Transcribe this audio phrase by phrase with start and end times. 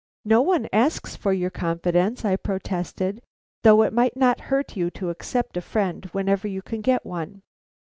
[0.25, 3.21] "No one asks for your confidence," I protested,
[3.61, 7.43] "though it might not hurt you to accept a friend whenever you can get one.